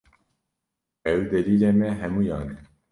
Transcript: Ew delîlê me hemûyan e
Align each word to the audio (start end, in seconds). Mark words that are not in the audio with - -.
Ew 1.11 1.19
delîlê 1.31 1.71
me 1.79 1.89
hemûyan 2.01 2.47
e 2.57 2.59